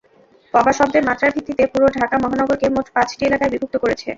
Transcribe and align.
পবা 0.53 0.71
শব্দের 0.77 1.03
মাত্রার 1.09 1.33
ভিত্তিতে 1.35 1.63
পুরো 1.73 1.87
ঢাকা 1.97 2.15
মহানগরকে 2.23 2.67
মোট 2.75 2.87
পাঁচটি 2.95 3.21
এলাকায় 3.25 3.51
বিভক্ত 3.53 3.75
করেছে। 3.83 4.07